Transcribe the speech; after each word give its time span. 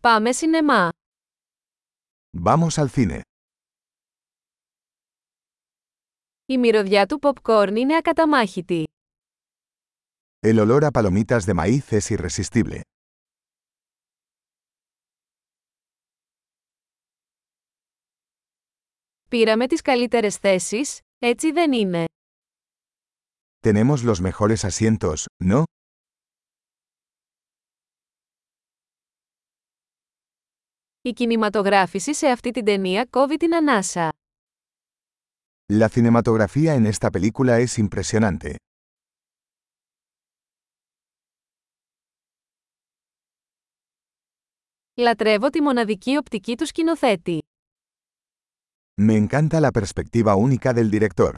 Πάμε 0.00 0.32
σινεμά. 0.32 0.88
Vamos 2.44 2.68
al 2.76 2.88
cine. 2.88 3.20
Η 6.46 6.58
μυρωδιά 6.58 7.06
του 7.06 7.18
popcorn 7.22 7.72
είναι 7.76 7.96
ακαταμάχητη. 7.96 8.84
El 10.46 10.58
olor 10.58 10.84
a 10.84 10.90
palomitas 10.90 11.40
de 11.44 11.54
maíz 11.54 11.92
es 11.92 12.10
irresistible. 12.10 12.80
Πήραμε 19.28 19.66
τις 19.66 19.80
καλύτερες 19.80 20.36
θέσεις, 20.36 20.98
έτσι 21.18 21.52
δεν 21.52 21.72
είναι. 21.72 22.04
Tenemos 23.60 24.02
los 24.02 24.20
mejores 24.20 24.64
asientos, 24.64 25.24
¿no? 25.44 25.62
Η 31.02 31.12
κινηματογράφηση 31.12 32.14
σε 32.14 32.26
αυτή 32.26 32.50
την 32.50 32.64
ταινία 32.64 33.04
κόβει 33.10 33.36
την 33.36 33.54
ανάσα. 33.54 34.12
La 35.72 35.88
cinematografía 35.88 36.74
en 36.74 36.86
esta 36.86 37.10
película 37.10 37.58
es 37.60 37.88
impresionante. 37.88 38.54
Λατρεύω 44.94 45.50
τη 45.50 45.62
μοναδική 45.62 46.16
οπτική 46.16 46.56
του 46.56 46.66
σκηνοθέτη. 46.66 47.38
Me 49.00 49.26
encanta 49.26 49.60
la 49.60 49.70
perspectiva 49.70 50.34
única 50.34 50.72
del 50.74 50.90
director. 50.90 51.36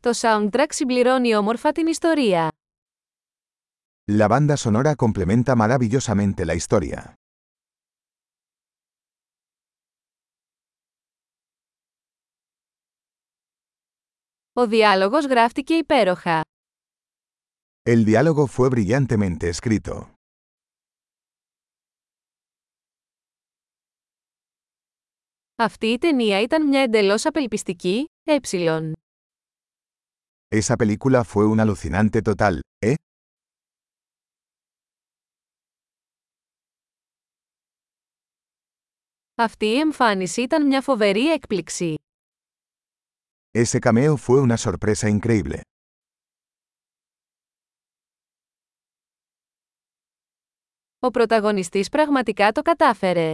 Το 0.00 0.10
soundtrack 0.20 0.66
συμπληρώνει 0.68 1.34
όμορφα 1.34 1.72
την 1.72 1.86
ιστορία. 1.86 2.55
La 4.09 4.27
banda 4.27 4.57
sonora 4.57 4.95
complementa 4.95 5.55
maravillosamente 5.55 6.45
la 6.45 6.53
historia. 6.53 7.13
Ο 14.53 14.67
διάλογος 14.67 15.25
γράφτηκε 15.25 15.73
υπέροχα. 15.73 16.41
El 17.83 18.05
diálogo 18.05 18.45
fue 18.47 18.69
brillantemente 18.69 19.49
escrito. 19.49 20.11
Αυτή 25.55 25.87
η 25.87 25.97
ταινία 25.97 26.41
ήταν 26.41 26.67
μια 26.67 26.81
εντελώς 26.81 27.25
απελπιστική, 27.25 28.05
ε. 28.23 28.37
Esa 30.49 30.75
película 30.75 31.23
fue 31.23 31.45
un 31.45 31.59
alucinante 31.59 32.21
total, 32.21 32.59
¿eh? 32.85 32.93
Αυτή 39.38 39.66
η 39.66 39.78
εμφάνιση 39.78 40.42
ήταν 40.42 40.66
μια 40.66 40.82
φοβερή 40.82 41.30
έκπληξη. 41.32 41.94
Ese 43.58 43.78
cameo 43.78 44.16
fue 44.16 44.40
una 44.40 44.56
sorpresa 44.56 45.18
increíble. 45.18 45.60
Ο 50.98 51.10
πρωταγωνιστής 51.10 51.88
πραγματικά 51.88 52.52
το 52.52 52.62
κατάφερε. 52.62 53.30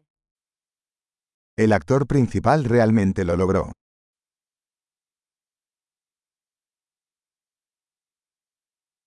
El 1.55 1.78
actor 1.78 2.00
principal 2.12 2.62
realmente 2.69 3.25
lo 3.25 3.37
logró. 3.37 3.70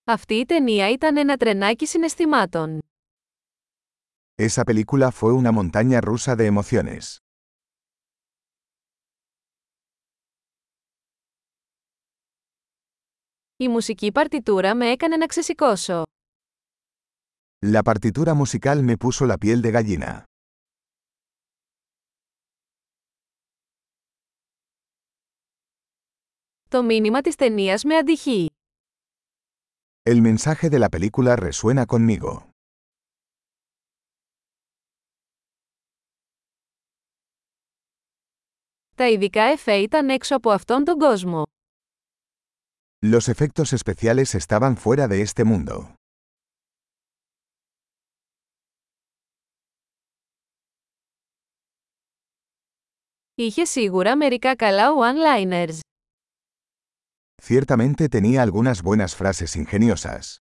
Αυτή 0.03 0.33
η 0.33 0.45
ταινία 0.45 0.89
ήταν 0.91 1.17
ένα 1.17 1.37
τρενάκι 1.37 1.85
συναισθημάτων. 1.85 2.79
Esa 4.36 4.64
película 4.64 5.10
fue 5.12 5.32
una 5.32 5.52
montaña 5.52 6.00
rusa 6.00 6.36
de 6.36 6.46
emociones. 6.46 7.16
Η 13.56 13.68
μουσική 13.68 14.12
παρτιτούρα 14.12 14.74
με 14.74 14.90
έκανε 14.90 15.16
να 15.16 15.26
ξεσηκώσω. 15.26 16.02
La 17.66 17.82
partitura 17.82 18.34
musical 18.34 18.82
me 18.82 18.96
puso 18.96 19.26
la 19.26 19.36
piel 19.36 19.60
de 19.60 19.70
gallina. 19.70 20.22
Το 26.68 26.82
μήνυμα 26.82 27.20
της 27.20 27.36
ταινίας 27.36 27.84
με 27.84 27.96
αντυχεί. 27.96 28.46
El 30.02 30.20
mensaje 30.20 30.68
de 30.68 30.78
la 30.78 30.88
película 30.88 31.36
resuena 31.36 31.84
conmigo. 31.86 32.48
Τα 38.96 39.08
ειδικά 39.08 39.42
εφέ 39.42 39.74
ήταν 39.74 40.08
έξω 40.08 40.36
από 40.36 40.50
αυτόν 40.50 40.84
τον 40.84 40.98
κόσμο. 40.98 41.42
Los 43.02 43.28
efectos 43.34 43.72
especiales 43.72 44.34
estaban 44.46 44.74
fuera 44.76 45.08
de 45.08 45.20
este 45.20 45.44
mundo. 45.44 45.92
Είχε 53.34 53.64
σίγουρα 53.64 54.16
μερικά 54.16 54.56
καλά 54.56 54.88
one-liners. 54.92 55.78
Ciertamente 57.42 58.08
tenía 58.08 58.42
algunas 58.42 58.82
buenas 58.82 59.14
frases 59.16 59.56
ingeniosas. 59.56 60.40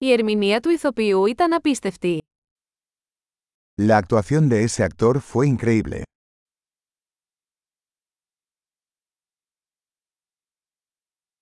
Η 0.00 0.12
ερμηνεία 0.12 0.60
του 0.60 0.70
ηθοποιού 0.70 1.26
ήταν 1.26 1.52
απίστευτη. 1.52 2.18
La 3.80 4.00
actuación 4.02 4.48
de 4.48 4.64
ese 4.66 4.86
actor 4.88 5.16
fue 5.32 5.56
increíble. 5.56 6.02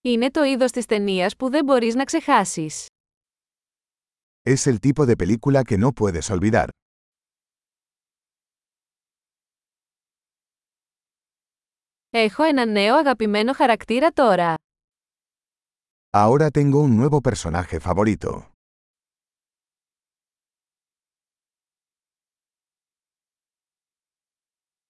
Είναι 0.00 0.30
το 0.30 0.42
είδος 0.42 0.70
της 0.70 0.86
ταινίας 0.86 1.36
που 1.36 1.50
δεν 1.50 1.64
μπορείς 1.64 1.94
να 1.94 2.04
ξεχάσεις. 2.04 2.86
Es 4.42 4.66
el 4.66 4.78
tipo 4.78 5.04
de 5.06 5.16
película 5.16 5.62
que 5.62 5.78
no 5.84 5.88
puedes 6.00 6.30
olvidar. 6.38 6.66
Έχω 12.10 12.42
ένα 12.42 12.64
νέο 12.66 12.96
αγαπημένο 12.96 13.52
χαρακτήρα 13.52 14.10
τώρα. 14.10 14.54
Ahora 16.15 16.51
tengo 16.51 16.81
un 16.81 16.97
nuevo 16.97 17.21
personaje 17.21 17.79
favorito. 17.79 18.29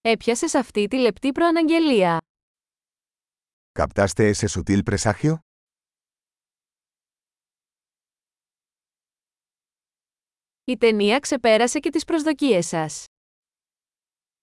Έπιασες 0.02 0.54
αυτή 0.56 0.88
τη 0.88 0.98
λεπτή 0.98 1.32
προαναγγελία. 1.32 2.18
¿Captaste 3.80 4.32
ese 4.34 4.48
sutil 4.48 4.82
presagio? 4.84 5.36
Η 10.64 10.78
ταινία 10.78 11.20
ξεπέρασε 11.20 11.80
και 11.80 11.90
τις 11.90 12.04
προσδοκίες 12.06 12.68
σας. 12.68 13.06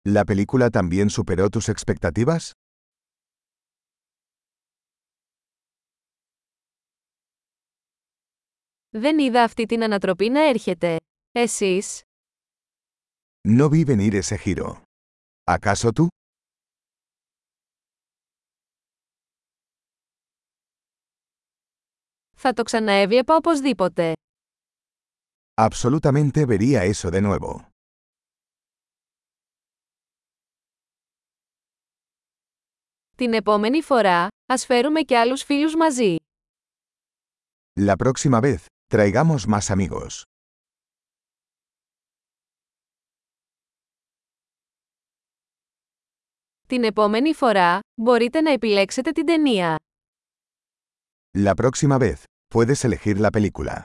¿La 0.08 0.24
película 0.24 0.68
también 0.70 1.08
superó 1.10 1.48
tus 1.48 1.68
expectativas? 1.74 2.50
Δεν 8.89 9.19
είδα 9.19 9.43
αυτή 9.43 9.65
την 9.65 9.83
ανατροπή 9.83 10.29
να 10.29 10.47
έρχεται. 10.47 10.95
Εσείς, 11.31 12.01
No 13.47 13.69
vi 13.69 13.83
venir 13.85 14.13
ese 14.21 14.37
giro. 14.37 14.81
¿Acaso 15.51 15.91
tú? 15.93 16.07
θα 22.35 22.53
το 22.53 22.63
ξαναέβλεπα 22.63 23.35
οπωσδήποτε. 23.35 24.13
Absolutamente 25.61 26.45
vería 26.45 26.83
eso 26.93 27.09
de 27.11 27.21
nuevo. 27.21 27.61
Την 33.15 33.33
επόμενη 33.33 33.81
φορά, 33.81 34.27
ας 34.45 34.65
φέρουμε 34.65 35.01
και 35.01 35.17
άλλους 35.17 35.43
φίλους 35.43 35.75
μαζί. 35.75 36.15
La 37.79 37.95
próxima 37.95 38.39
vez, 38.41 38.65
traigamos 38.86 39.46
más 39.46 39.70
amigos. 39.70 40.22
Την 46.66 46.84
επόμενη 46.84 47.34
φορά, 47.34 47.78
μπορείτε 47.94 48.40
να 48.40 48.50
επιλέξετε 48.52 49.10
την 49.10 49.26
ταινία. 49.26 49.76
La 51.38 51.54
próxima 51.54 51.98
vez, 51.98 52.24
puedes 52.54 52.84
elegir 52.84 53.16
la 53.20 53.30
película. 53.30 53.84